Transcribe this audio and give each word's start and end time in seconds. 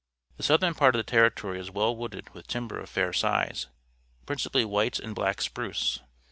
The 0.37 0.41
southern 0.41 0.73
part 0.73 0.95
of 0.95 0.99
the 0.99 1.03
Territory 1.03 1.59
is 1.59 1.69
well 1.69 1.95
wooded 1.95 2.33
with 2.33 2.47
timber 2.47 2.79
of 2.79 2.89
fair 2.89 3.13
size, 3.13 3.67
principally 4.25 4.65
white 4.65 4.97
and 4.97 5.13
black 5.13 5.41
spruce. 5.43 5.99